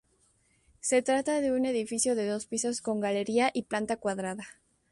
[0.79, 4.47] Se trata de un edificio de dos pisos con galería y planta cuadrada.